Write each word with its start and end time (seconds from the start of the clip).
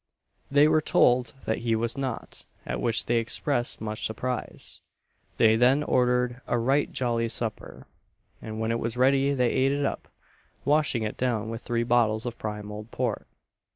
They 0.49 0.67
were 0.67 0.81
told 0.81 1.35
that 1.45 1.59
he 1.59 1.75
was 1.75 1.95
not; 1.95 2.47
at 2.65 2.81
which 2.81 3.05
they 3.05 3.17
expressed 3.17 3.79
much 3.79 4.03
surprise. 4.03 4.81
They 5.37 5.55
then 5.55 5.83
ordered 5.83 6.41
a 6.47 6.57
"rite 6.57 6.91
jollie 6.91 7.29
supper;" 7.29 7.85
and 8.41 8.59
when 8.59 8.71
it 8.71 8.79
was 8.79 8.97
ready 8.97 9.31
they 9.33 9.51
ate 9.51 9.71
it 9.71 9.85
up, 9.85 10.07
washing 10.65 11.03
it 11.03 11.17
down 11.17 11.51
with 11.51 11.61
three 11.61 11.83
bottles 11.83 12.25
of 12.25 12.39
prime 12.39 12.71
old 12.71 12.89
port. 12.89 13.27